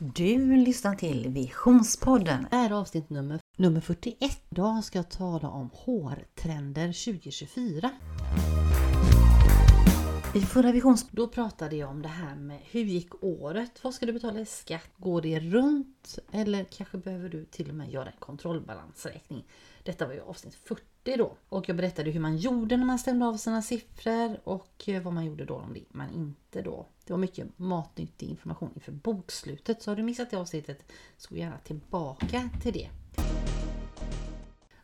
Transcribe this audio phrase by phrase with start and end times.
[0.00, 2.46] Du lyssnar till Visionspodden.
[2.50, 4.42] Det är avsnitt nummer, nummer 41.
[4.50, 7.90] Idag ska jag tala om hårtrender 2024.
[10.34, 11.08] I förra visions...
[11.10, 13.84] Då pratade jag om det här med hur gick året?
[13.84, 14.90] Vad ska du betala i skatt?
[14.96, 16.18] Går det runt?
[16.32, 19.44] Eller kanske behöver du till och med göra en kontrollbalansräkning?
[19.82, 21.36] Detta var ju avsnitt 40 det då.
[21.48, 25.12] Och jag berättade hur man gjorde när man stämde av sina siffror och eh, vad
[25.12, 26.86] man gjorde då om man inte då.
[27.06, 29.82] Det var mycket matnyttig information inför bokslutet.
[29.82, 32.88] Så har du missat det avsnittet så gå gärna tillbaka till det.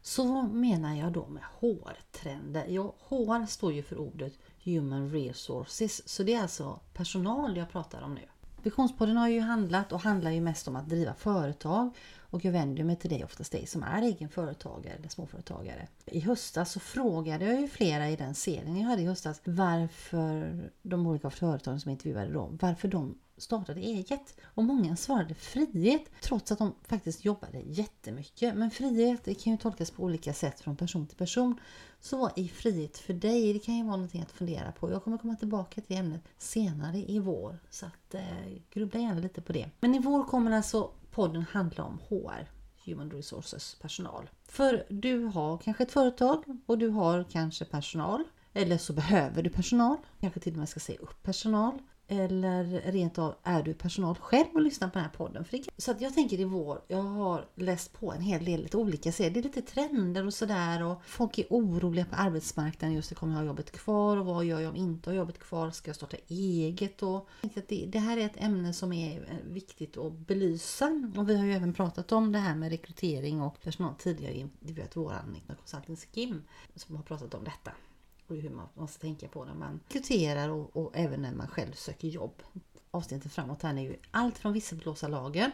[0.02, 2.66] Så vad menar jag då med HR-trender?
[2.68, 4.32] Ja, HR står ju för ordet
[4.65, 8.29] Human Resources, så det är alltså personal jag pratar om nu.
[8.62, 11.91] Visionspodden har ju handlat och handlar ju mest om att driva företag
[12.34, 15.88] och jag vänder mig till dig, oftast dig som är egen företagare eller småföretagare.
[16.06, 20.70] I höstas så frågade jag ju flera i den serien jag hade i höstas varför
[20.83, 24.37] de olika företagen som jag intervjuade dem, varför de startade eget.
[24.45, 28.55] Och många svarade frihet trots att de faktiskt jobbade jättemycket.
[28.55, 31.60] Men frihet det kan ju tolkas på olika sätt från person till person.
[32.01, 33.52] Så vad är frihet för dig?
[33.52, 34.91] Det kan ju vara någonting att fundera på.
[34.91, 37.59] Jag kommer komma tillbaka till ämnet senare i vår.
[37.71, 38.23] Så att eh,
[38.71, 39.71] grubbla gärna lite på det.
[39.80, 42.51] Men i vår kommer alltså podden handla om HR.
[42.87, 44.30] Human Resources personal.
[44.48, 48.24] För du har kanske ett företag och du har kanske personal.
[48.52, 49.96] Eller så behöver du personal.
[50.20, 51.79] Kanske till och med ska säga upp personal.
[52.09, 55.45] Eller rent av är du personal själv och lyssnar på den här podden.
[55.77, 59.13] så att jag tänker i vår, jag har läst på en hel del lite olika
[59.13, 59.30] serier.
[59.30, 62.95] Det är lite trender och sådär och folk är oroliga på arbetsmarknaden.
[62.95, 65.38] Just det, kommer jag ha jobbet kvar och vad gör jag om inte har jobbet
[65.38, 65.71] kvar?
[65.71, 67.03] Ska jag starta eget?
[67.03, 67.28] Och
[67.69, 71.10] det, det här är ett ämne som är eh, viktigt att belysa.
[71.16, 74.49] Och vi har ju även pratat om det här med rekrytering och personal tidigare.
[74.60, 76.43] Det vet våran Consulting Kim
[76.75, 77.72] som har pratat om detta
[78.26, 81.72] och hur man måste tänka på när man rekryterar och, och även när man själv
[81.72, 82.42] söker jobb.
[82.91, 85.50] Avsnittet framåt här är ju allt från visselblåsarlagen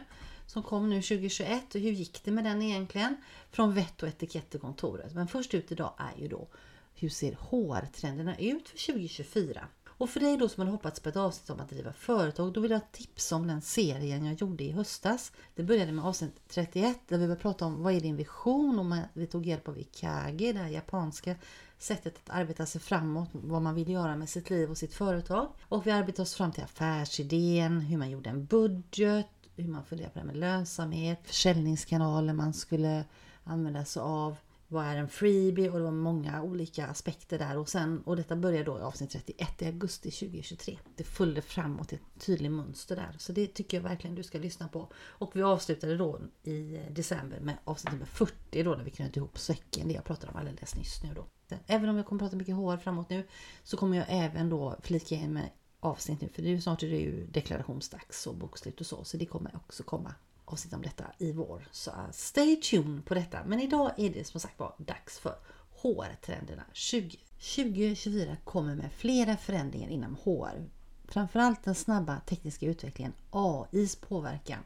[0.47, 3.15] som kom nu 2021 och hur gick det med den egentligen?
[3.51, 5.13] Från vett och etikett till kontoret.
[5.13, 6.47] Men först ut idag är ju då
[6.95, 9.67] hur ser HR-trenderna ut för 2024?
[9.87, 12.61] Och för dig då som hade hoppats på ett avsnitt om att driva företag, då
[12.61, 15.31] vill jag tipsa om den serien jag gjorde i höstas.
[15.55, 18.97] Det började med avsnitt 31 där vi började prata om vad är din vision och
[19.13, 21.35] vi tog hjälp av Ikage, det här japanska
[21.81, 25.47] sättet att arbeta sig framåt, vad man vill göra med sitt liv och sitt företag.
[25.63, 30.13] Och vi arbetade oss fram till affärsidén, hur man gjorde en budget, hur man funderade
[30.13, 33.03] på det med lönsamhet, försäljningskanaler man skulle
[33.43, 34.37] använda sig av
[34.71, 35.69] vad är en freebie?
[35.69, 37.57] Och det var många olika aspekter där.
[37.57, 40.79] Och sen och detta började då i avsnitt 31 i augusti 2023.
[40.95, 43.15] Det följde framåt ett tydligt mönster där.
[43.17, 44.87] Så det tycker jag verkligen du ska lyssna på.
[44.95, 49.39] Och vi avslutade då i december med avsnitt nummer 40 då när vi knöt ihop
[49.39, 51.25] säcken, det jag pratade om alldeles nyss nu då.
[51.67, 53.27] Även om jag kommer prata mycket HR framåt nu
[53.63, 55.49] så kommer jag även då flika in med
[55.79, 56.29] avsnitt nu.
[56.29, 59.03] För nu snart är det ju deklarationsdags och bokslut och så.
[59.03, 60.15] Så det kommer också komma
[60.51, 61.67] avsnitt om detta i vår.
[61.71, 63.43] Så eh, stay tuned på detta.
[63.45, 65.35] Men idag är det som sagt var dags för
[65.81, 67.17] HR-trenderna 20.
[67.41, 70.69] 2024 kommer med flera förändringar inom HR.
[71.05, 74.59] Framförallt den snabba tekniska utvecklingen, AIs påverkan.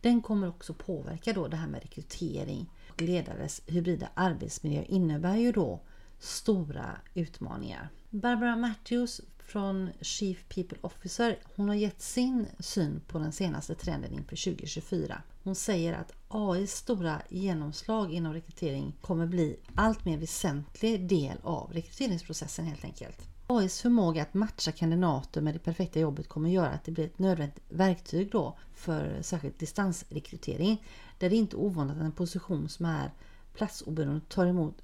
[0.00, 5.52] Den kommer också påverka då det här med rekrytering och ledares hybrida arbetsmiljö innebär ju
[5.52, 5.80] då
[6.18, 7.88] stora utmaningar.
[8.10, 14.12] Barbara Matthews från Chief People Officer, hon har gett sin syn på den senaste trenden
[14.12, 15.22] inför 2024.
[15.44, 21.72] Hon säger att AIs stora genomslag inom rekrytering kommer bli allt mer väsentlig del av
[21.72, 23.28] rekryteringsprocessen helt enkelt.
[23.46, 27.18] AIs förmåga att matcha kandidater med det perfekta jobbet kommer göra att det blir ett
[27.18, 30.84] nödvändigt verktyg då för särskilt distansrekrytering.
[31.18, 33.12] Där det inte är ovanligt att en position som är
[33.54, 34.74] platsoberoende tar emot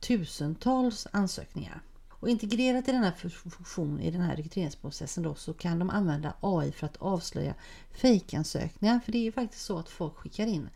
[0.00, 1.82] tusentals ansökningar.
[2.22, 6.72] Och integrerat i denna funktion i den här rekryteringsprocessen då så kan de använda AI
[6.72, 7.54] för att avslöja
[7.90, 9.00] fejkansökningar.
[9.00, 10.68] För det är ju faktiskt så att folk skickar in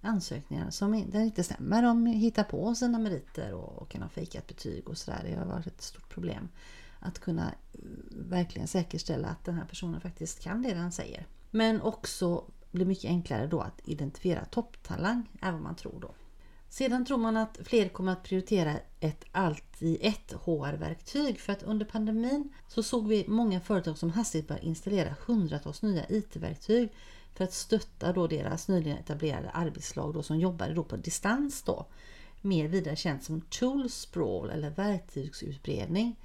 [0.00, 1.82] ansökningar som inte stämmer.
[1.82, 5.20] De hittar på sina meriter och kan ha fejkat betyg och sådär.
[5.24, 6.48] Det har varit ett stort problem
[6.98, 11.26] att kunna eh, verkligen säkerställa att den här personen faktiskt kan det den säger.
[11.50, 16.14] Men också blir mycket enklare då att identifiera topptalang, är vad man tror då.
[16.74, 21.62] Sedan tror man att fler kommer att prioritera ett allt i ett HR-verktyg för att
[21.62, 26.88] under pandemin så såg vi många företag som hastigt började installera hundratals nya IT-verktyg
[27.34, 31.86] för att stötta då deras nyligen etablerade arbetslag då som jobbade då på distans då.
[32.40, 36.16] Mer vidare känt som tool sprawl eller verktygsutbredning.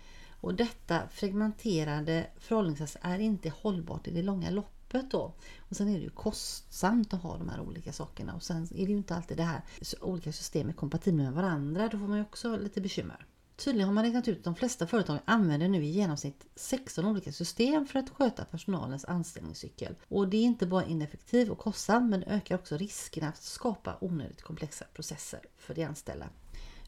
[0.41, 5.33] Och detta fragmenterade förhållningssätt är inte hållbart i det långa loppet öppet då.
[5.69, 8.85] Och sen är det ju kostsamt att ha de här olika sakerna och sen är
[8.85, 9.61] det ju inte alltid det här
[10.01, 11.89] olika system är kompatibla med varandra.
[11.91, 13.25] Då får man ju också lite bekymmer.
[13.55, 17.31] Tydligen har man räknat ut att de flesta företag använder nu i genomsnitt 16 olika
[17.31, 19.95] system för att sköta personalens anställningscykel.
[20.07, 23.97] Och det är inte bara ineffektivt och kostsamt men det ökar också riskerna att skapa
[24.01, 26.29] onödigt komplexa processer för de anställda.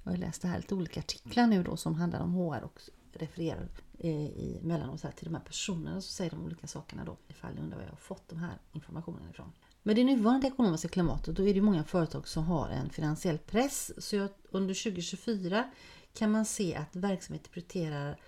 [0.03, 2.81] Jag har läst här lite olika artiklar nu då som handlar om HR och
[3.13, 3.67] refererar
[4.03, 7.53] Eh, i mellanåt här till de här personerna som säger de olika sakerna då ifall
[7.53, 9.51] ni undrar var jag har fått de här informationen ifrån.
[9.83, 13.91] Med det nuvarande ekonomiska klimatet då är det många företag som har en finansiell press.
[13.97, 15.71] Så jag, under 2024
[16.13, 18.19] kan man se att verksamheter prioriterar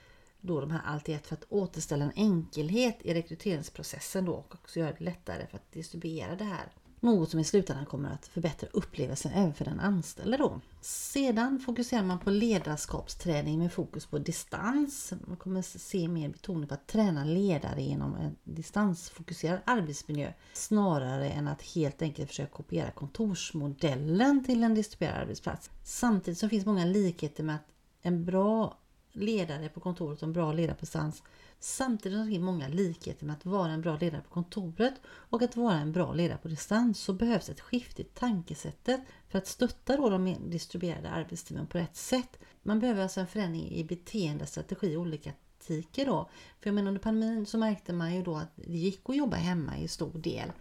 [0.42, 4.56] då de här allt i ett för att återställa en enkelhet i rekryteringsprocessen då och
[4.56, 6.72] också göra det lättare för att distribuera det här
[7.04, 10.62] något som i slutändan kommer att förbättra upplevelsen även för den anställde då.
[10.82, 15.14] Sedan fokuserar man på ledarskapsträning med fokus på distans.
[15.28, 21.48] Man kommer se mer betoning på att träna ledare genom en distansfokuserad arbetsmiljö snarare än
[21.48, 25.70] att helt enkelt försöka kopiera kontorsmodellen till en distribuerad arbetsplats.
[25.84, 27.68] Samtidigt så finns många likheter med att
[28.02, 28.78] en bra
[29.14, 31.24] ledare på kontoret och en bra ledare på distans
[31.60, 35.42] Samtidigt som det finns många likheter med att vara en bra ledare på kontoret och
[35.42, 39.48] att vara en bra ledare på distans så behövs ett skifte i tankesättet för att
[39.48, 42.40] stötta då de distribuerade arbetsteamen på rätt sätt.
[42.64, 45.32] Man behöver alltså en förändring i beteende, strategi och olika
[45.64, 46.30] taktiker då.
[46.60, 49.38] För jag menar under pandemin så märkte man ju då att det gick att jobba
[49.38, 50.52] hemma i stor del.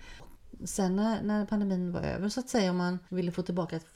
[0.64, 3.86] Sen när, när pandemin var över så att säga och man ville få tillbaka ett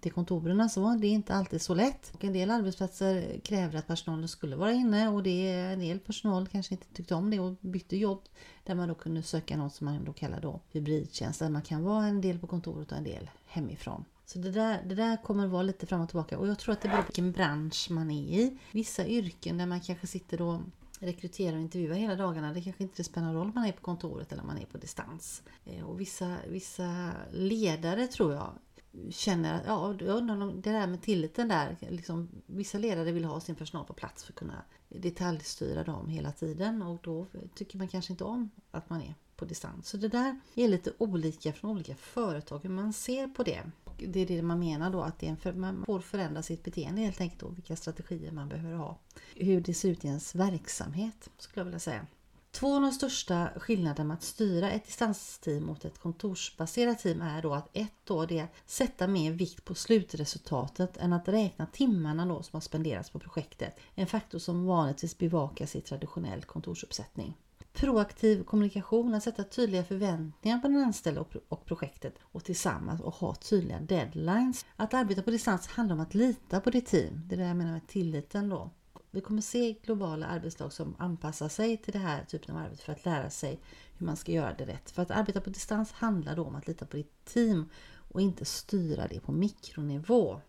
[0.00, 2.10] till kontoren så var det inte alltid så lätt.
[2.14, 6.48] Och en del arbetsplatser krävde att personalen skulle vara inne och det, en del personal
[6.48, 8.22] kanske inte tyckte om det och bytte jobb.
[8.64, 11.82] Där man då kunde söka något som man då kallar då hybridtjänst där man kan
[11.82, 14.04] vara en del på kontoret och en del hemifrån.
[14.26, 16.72] Så det där, det där kommer att vara lite fram och tillbaka och jag tror
[16.72, 18.58] att det beror på vilken bransch man är i.
[18.72, 20.60] Vissa yrken där man kanske sitter och
[21.00, 22.52] rekryterar och intervjuar hela dagarna.
[22.52, 24.66] Det kanske inte spelar någon roll om man är på kontoret eller om man är
[24.66, 25.42] på distans.
[25.64, 28.52] Eh, och vissa, vissa ledare tror jag
[29.10, 33.24] känner, att, ja, jag undrar om det där med tilliten där, liksom, vissa ledare vill
[33.24, 37.78] ha sin personal på plats för att kunna detaljstyra dem hela tiden och då tycker
[37.78, 39.88] man kanske inte om att man är på distans.
[39.88, 43.62] Så det där är lite olika från olika företag hur man ser på det.
[43.98, 46.64] Det är det man menar då att det är en för, man får förändra sitt
[46.64, 48.98] beteende helt enkelt och vilka strategier man behöver ha.
[49.34, 52.06] Hur det ser ut i ens verksamhet skulle jag vilja säga.
[52.50, 57.42] Två av de största skillnaderna med att styra ett distansteam mot ett kontorsbaserat team är
[57.42, 61.66] då att ett då det är att sätta mer vikt på slutresultatet än att räkna
[61.66, 63.76] timmarna då som har spenderats på projektet.
[63.94, 67.34] En faktor som vanligtvis bevakas i traditionell kontorsuppsättning.
[67.72, 73.34] Proaktiv kommunikation, att sätta tydliga förväntningar på den anställde och projektet och tillsammans och ha
[73.34, 74.66] tydliga deadlines.
[74.76, 77.22] Att arbeta på distans handlar om att lita på ditt team.
[77.26, 78.70] Det är det jag menar med tilliten då.
[79.10, 82.92] Vi kommer se globala arbetslag som anpassar sig till det här typen av arbete för
[82.92, 83.60] att lära sig
[83.98, 84.90] hur man ska göra det rätt.
[84.90, 87.68] För att arbeta på distans handlar då om att lita på ditt team
[88.12, 90.40] och inte styra det på mikronivå.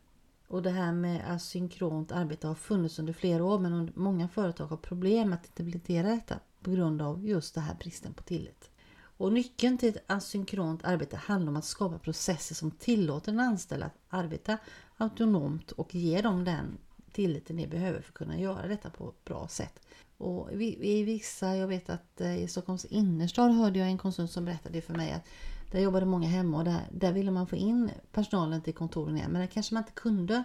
[0.48, 4.78] Och det här med asynkront arbete har funnits under flera år men många företag har
[4.78, 8.70] problem att implementera detta på grund av just den här bristen på tillit.
[9.18, 13.86] Och nyckeln till ett asynkront arbete handlar om att skapa processer som tillåter den anställda
[13.86, 14.58] att arbeta
[14.98, 16.78] autonomt och ge dem den
[17.20, 19.80] tilliten ni behöver för att kunna göra detta på ett bra sätt.
[20.18, 24.46] Och i vissa, jag vet att eh, i Stockholms innerstad hörde jag en konsult som
[24.46, 25.26] berättade för mig att
[25.72, 29.32] där jobbade många hemma och där, där ville man få in personalen till kontoren igen.
[29.32, 30.44] Men det kanske man inte kunde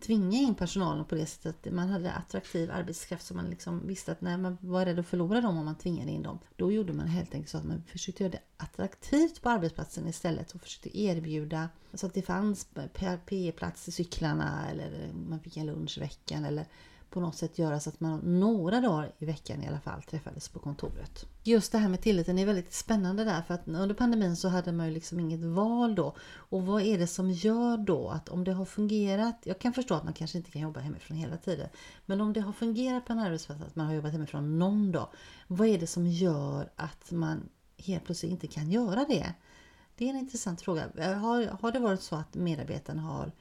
[0.00, 1.72] tvinga in personalen på det sättet.
[1.72, 5.40] Man hade attraktiv arbetskraft som man liksom visste att när man var rädd att förlora
[5.40, 6.38] dem om man tvingade in dem.
[6.56, 10.52] Då gjorde man helt enkelt så att man försökte göra det attraktivt på arbetsplatsen istället
[10.52, 12.68] och försökte erbjuda så att det fanns
[13.26, 16.66] PE-plats i cyklarna eller man fick en lunch i veckan eller
[17.16, 20.48] på något sätt göra så att man några dagar i veckan i alla fall träffades
[20.48, 21.26] på kontoret.
[21.42, 24.72] Just det här med tilliten är väldigt spännande där för att under pandemin så hade
[24.72, 26.16] man ju liksom inget val då.
[26.26, 29.94] Och vad är det som gör då att om det har fungerat, jag kan förstå
[29.94, 31.68] att man kanske inte kan jobba hemifrån hela tiden,
[32.06, 35.08] men om det har fungerat på en arbetsplats att man har jobbat hemifrån någon dag,
[35.46, 39.34] vad är det som gör att man helt plötsligt inte kan göra det?
[39.96, 40.82] Det är en intressant fråga.
[40.96, 43.32] Har, har det varit så att medarbetarna har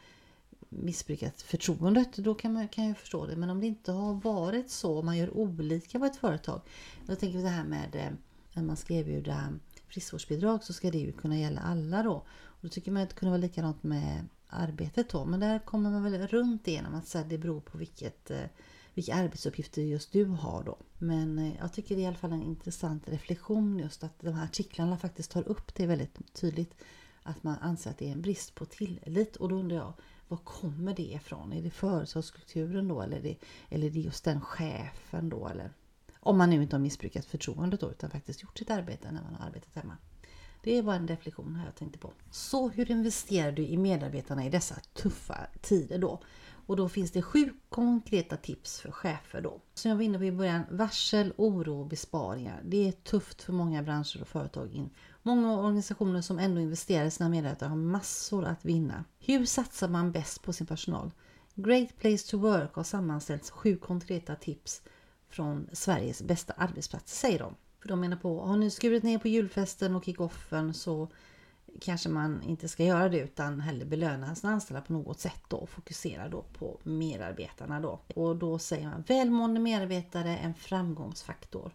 [0.84, 3.36] missbrukat förtroendet, då kan, man, kan jag förstå det.
[3.36, 6.62] Men om det inte har varit så, om man gör olika på ett företag.
[7.08, 8.12] Jag tänker det här med eh,
[8.54, 9.54] när man ska erbjuda
[9.88, 12.14] friskvårdsbidrag så ska det ju kunna gälla alla då.
[12.44, 15.26] Och då tycker man att det kunde vara likadant med arbetet då.
[15.26, 18.46] Men där kommer man väl runt genom att säga det beror på vilket, eh,
[18.94, 20.78] vilka arbetsuppgifter just du har då.
[20.98, 24.34] Men eh, jag tycker det är i alla fall en intressant reflektion just att de
[24.34, 26.76] här artiklarna faktiskt tar upp det väldigt tydligt.
[27.24, 29.36] Att man anser att det är en brist på tillit.
[29.36, 29.94] Och då undrar jag,
[30.28, 31.54] var kommer det ifrån?
[31.54, 33.38] Är det företagskulturen då eller är det,
[33.70, 35.48] eller är det just den chefen då?
[35.48, 35.74] Eller,
[36.20, 39.36] om man nu inte har missbrukat förtroendet då utan faktiskt gjort sitt arbete när man
[39.36, 39.98] har arbetat hemma.
[40.64, 42.14] Det var en reflektion här jag tänkte på.
[42.32, 46.22] Så hur investerar du i medarbetarna i dessa tuffa tider då?
[46.68, 49.62] Och då finns det sju konkreta tips för chefer då.
[49.74, 52.62] Som jag var inne på i början, varsel, oro och besparingar.
[52.66, 54.90] Det är tufft för många branscher och företag.
[55.28, 59.04] Många organisationer som ändå investerar i sina medarbetare har massor att vinna.
[59.20, 61.12] Hur satsar man bäst på sin personal?
[61.56, 64.82] Great Place to Work har sammanställt sju konkreta tips
[65.30, 67.56] från Sveriges bästa arbetsplatser, säger de.
[67.80, 71.08] För de menar på, har ni skurit ner på julfesten och kickoffen så
[71.82, 75.58] kanske man inte ska göra det utan hellre belöna sina anställda på något sätt då
[75.58, 78.00] och fokusera då på medarbetarna då.
[78.16, 81.72] Och då säger man välmående medarbetare en framgångsfaktor.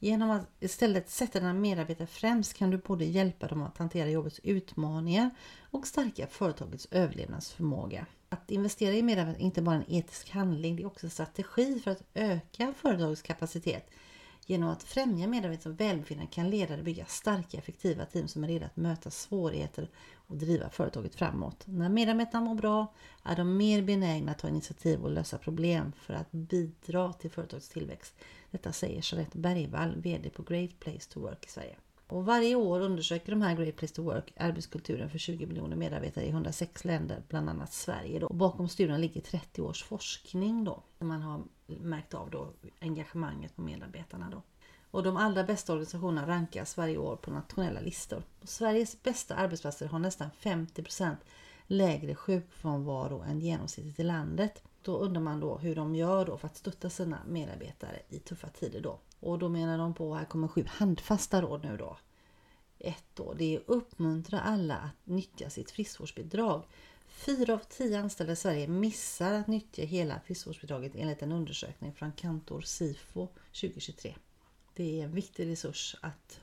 [0.00, 4.40] Genom att istället sätta dina medarbetare främst kan du både hjälpa dem att hantera jobbets
[4.42, 5.30] utmaningar
[5.70, 8.06] och stärka företagets överlevnadsförmåga.
[8.28, 11.80] Att investera i medarbetare är inte bara en etisk handling, det är också en strategi
[11.80, 13.90] för att öka företagets kapacitet
[14.50, 18.76] Genom att främja medarbetares välbefinnande kan ledare bygga starka effektiva team som är redo att
[18.76, 21.64] möta svårigheter och driva företaget framåt.
[21.66, 26.14] När medarbetarna mår bra är de mer benägna att ta initiativ och lösa problem för
[26.14, 28.14] att bidra till företagets tillväxt.
[28.50, 31.76] Detta säger Charlotte Bergvall, VD på Great Place to Work i Sverige.
[32.06, 36.24] Och varje år undersöker de här Great Place to Work arbetskulturen för 20 miljoner medarbetare
[36.24, 38.18] i 106 länder, bland annat Sverige.
[38.18, 38.26] Då.
[38.26, 43.62] Och bakom studien ligger 30 års forskning då, man har märkt av då engagemanget på
[43.62, 44.30] medarbetarna.
[44.30, 44.42] Då.
[44.90, 48.22] Och de allra bästa organisationerna rankas varje år på nationella listor.
[48.40, 51.16] Och Sveriges bästa arbetsplatser har nästan 50%
[51.66, 54.62] lägre sjukfrånvaro än genomsnittet i landet.
[54.82, 58.48] Då undrar man då hur de gör då för att stötta sina medarbetare i tuffa
[58.48, 58.98] tider då.
[59.20, 61.98] Och då menar de på, här kommer sju handfasta råd nu då.
[62.78, 66.62] Ett då, det är att uppmuntra alla att nyttja sitt friskvårdsbidrag.
[67.18, 72.12] Fyra av tio anställda i Sverige missar att nyttja hela friskvårdsbidraget enligt en undersökning från
[72.12, 73.28] Kantor Sifo
[73.60, 74.14] 2023.
[74.74, 76.40] Det är en viktig resurs att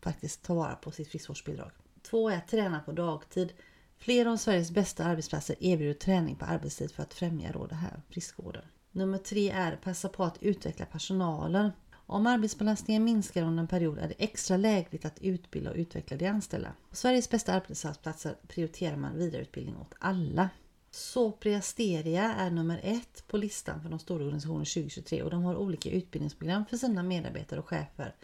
[0.00, 1.70] faktiskt ta vara på sitt friskvårdsbidrag.
[2.02, 3.52] Två är att träna på dagtid.
[3.96, 8.02] Flera av Sveriges bästa arbetsplatser erbjuder träning på arbetstid för att främja då det här
[8.10, 8.64] friskvården.
[8.92, 11.70] Nummer tre är passa på att utveckla personalen.
[12.10, 16.26] Om arbetsbelastningen minskar under en period är det extra lägligt att utbilda och utveckla de
[16.26, 16.72] anställda.
[16.90, 20.50] På Sveriges bästa arbetsplatser prioriterar man vidareutbildning åt alla.
[20.90, 25.56] Sopria Steria är nummer ett på listan för de stora organisationerna 2023 och de har
[25.56, 28.14] olika utbildningsprogram för sina medarbetare och chefer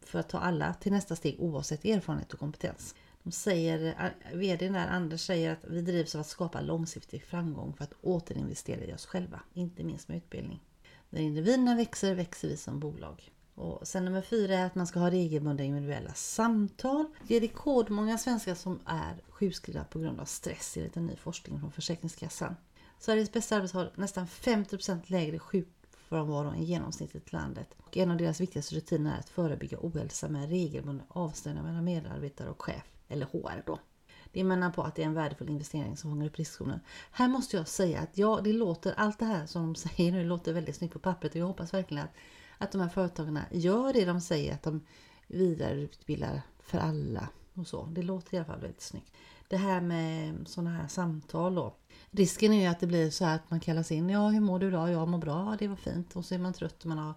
[0.00, 2.94] för att ta alla till nästa steg oavsett erfarenhet och kompetens.
[3.22, 7.84] De säger, VD där Anders säger att vi drivs av att skapa långsiktig framgång för
[7.84, 10.60] att återinvestera i oss själva, inte minst med utbildning.
[11.10, 13.30] När individerna växer, växer vi som bolag.
[13.54, 17.06] Och sen nummer fyra är att man ska ha regelbundna individuella samtal.
[17.28, 21.60] Det är rekordmånga svenskar som är sjukskrivna på grund av stress enligt en ny forskning
[21.60, 22.56] från Försäkringskassan.
[22.98, 27.68] Sveriges bästa arbetsgivare har nästan 50% lägre sjukfrånvaro än genomsnittet i landet.
[27.78, 32.50] Och en av deras viktigaste rutiner är att förebygga ohälsa med regelbundna avstämningar mellan medarbetare
[32.50, 33.78] och chef, eller HR då.
[34.32, 36.80] Det menar på att det är en värdefull investering som fångar upp riskzonen.
[37.10, 40.24] Här måste jag säga att ja, det låter, allt det här som de säger nu
[40.24, 42.14] låter väldigt snyggt på pappret och jag hoppas verkligen att
[42.58, 44.80] att de här företagen gör det de säger att de
[45.26, 47.86] vidareutbildar för alla och så.
[47.86, 49.12] Det låter i alla fall väldigt snyggt.
[49.48, 51.74] Det här med sådana här samtal då.
[52.10, 54.10] Risken är ju att det blir så här att man kallas in.
[54.10, 54.90] Ja, hur mår du idag?
[54.90, 55.56] Jag mår bra.
[55.58, 56.16] Det var fint.
[56.16, 57.14] Och så är man trött och man har...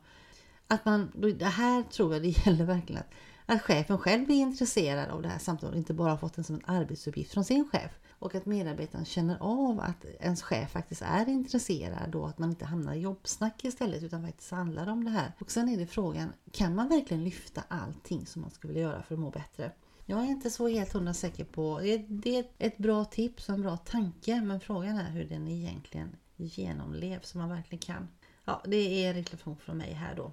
[0.67, 3.11] Att man, det här tror jag det gäller verkligen att,
[3.49, 6.43] att chefen själv blir intresserad av det här samtalet och inte bara har fått den
[6.43, 11.01] som en arbetsuppgift från sin chef och att medarbetaren känner av att ens chef faktiskt
[11.01, 15.11] är intresserad och att man inte hamnar i jobbsnack istället utan faktiskt handlar om det
[15.11, 15.33] här.
[15.39, 19.01] Och sen är det frågan, kan man verkligen lyfta allting som man skulle vilja göra
[19.01, 19.71] för att må bättre?
[20.05, 23.61] Jag är inte så helt hundra säker på, det är ett bra tips och en
[23.61, 28.07] bra tanke men frågan är hur den egentligen genomlevs som man verkligen kan.
[28.45, 30.31] Ja, det är en reflektion från mig här då.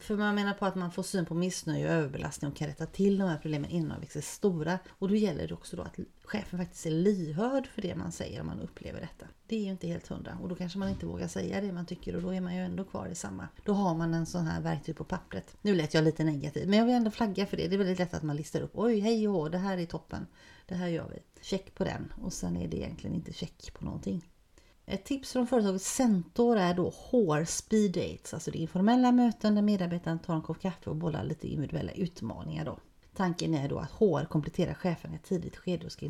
[0.00, 2.86] För man menar på att man får syn på missnöje och överbelastning och kan rätta
[2.86, 4.78] till de här problemen innan de växer stora.
[4.88, 8.40] Och då gäller det också då att chefen faktiskt är lyhörd för det man säger
[8.40, 9.26] om man upplever detta.
[9.46, 11.86] Det är ju inte helt hundra och då kanske man inte vågar säga det man
[11.86, 13.48] tycker och då är man ju ändå kvar i samma.
[13.64, 15.56] Då har man en sån här verktyg på pappret.
[15.62, 17.68] Nu lät jag lite negativ men jag vill ändå flagga för det.
[17.68, 18.70] Det är väldigt lätt att man listar upp.
[18.74, 20.26] Oj, hej och det här är toppen.
[20.66, 21.42] Det här gör vi.
[21.42, 24.31] Check på den och sen är det egentligen inte check på någonting.
[24.86, 29.62] Ett tips från företaget Centor är då HR Speed Dates, alltså det informella möten där
[29.62, 32.78] medarbetaren tar en kopp kaffe och bollar lite individuella utmaningar då.
[33.16, 36.06] Tanken är då att HR kompletterar chefen i ett tidigt skede och ska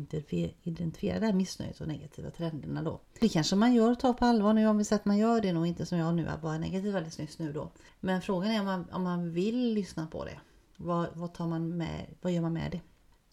[0.63, 3.01] identifiera det här missnöjet och negativa trenderna då.
[3.19, 5.41] Det kanske man gör och tar på allvar nu om vi säger att man gör
[5.41, 7.71] det nog inte som jag nu, att vara negativ alldeles nyss nu då.
[7.99, 10.39] Men frågan är om man, om man vill lyssna på det.
[10.77, 12.81] Vad, vad, tar man med, vad gör man med det?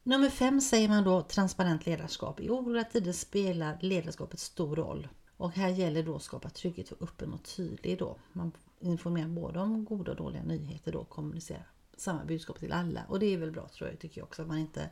[0.02, 2.40] Nummer fem säger man då transparent ledarskap.
[2.40, 5.08] I oroliga tider spelar ledarskapet stor roll.
[5.40, 8.16] Och här gäller då att skapa trygghet för öppen och tydlig då.
[8.32, 11.66] Man informerar både om goda och dåliga nyheter då och kommunicerar
[11.96, 13.00] samma budskap till alla.
[13.08, 14.90] Och det är väl bra tror jag, tycker jag också, att man inte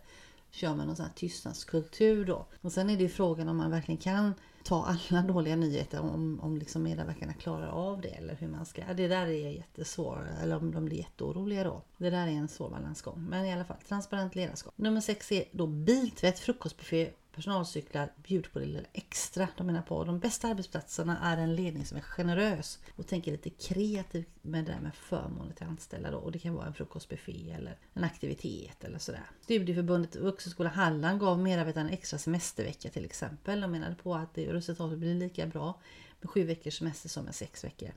[0.50, 2.46] kör med någon sån här tystnadskultur då.
[2.60, 6.40] Och sen är det ju frågan om man verkligen kan ta alla dåliga nyheter om,
[6.40, 8.92] om liksom medarbetarna klarar av det eller hur man ska.
[8.94, 11.82] Det där är jättesvårt, eller om de blir jätteoroliga då.
[11.96, 13.26] Det där är en svår balansgång.
[13.28, 14.72] Men i alla fall, transparent ledarskap.
[14.76, 19.48] Nummer sex är då biltvätt, frukostbuffé, personalcyklar, bjuder på det lilla extra.
[19.56, 23.50] De menar på de bästa arbetsplatserna är en ledning som är generös och tänker lite
[23.50, 26.18] kreativt med det där med förmåner till anställda då.
[26.18, 29.30] Och det kan vara en frukostbuffé eller en aktivitet eller sådär.
[29.40, 33.60] Studieförbundet Vuxenskola Halland gav medarbetarna en extra semestervecka till exempel.
[33.60, 35.80] De menade på att resultatet blir lika bra
[36.20, 37.90] med sju veckors semester som med sex veckor.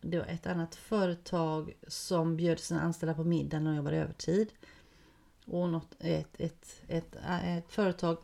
[0.00, 4.52] Det var ett annat företag som bjöd sina anställda på middag när de jobbade övertid.
[5.46, 8.18] Och något, ett, ett, ett, ett företag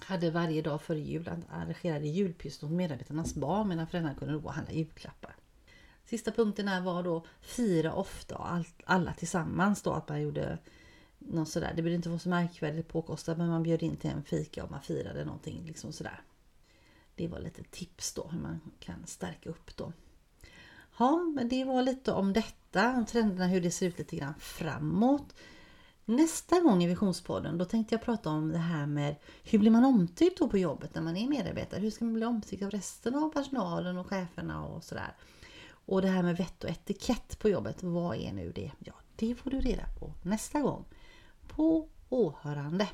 [0.00, 4.72] hade varje dag före jul arrangerade julpyssel åt medarbetarnas barn medan föräldrarna kunde då handla
[4.72, 5.36] julklappar.
[6.06, 10.58] Sista punkten här var då fira ofta och alla tillsammans då att man gjorde
[11.18, 11.72] något sådär.
[11.76, 14.70] Det behövde inte vara så märkvärdigt påkostat men man bjöd in till en fika och
[14.70, 16.22] man firade någonting liksom sådär.
[17.14, 19.92] Det var lite tips då hur man kan stärka upp då.
[20.98, 24.34] Ja, men det var lite om detta, om trenderna, hur det ser ut lite grann
[24.38, 25.34] framåt.
[26.06, 29.84] Nästa gång i Visionspodden då tänkte jag prata om det här med hur blir man
[29.84, 31.80] omtyckt då på jobbet när man är medarbetare?
[31.80, 35.14] Hur ska man bli omtyckt av resten av personalen och cheferna och sådär?
[35.86, 38.72] Och det här med vett och etikett på jobbet, vad är nu det?
[38.78, 40.84] Ja, det får du reda på nästa gång.
[41.48, 42.88] På åhörande!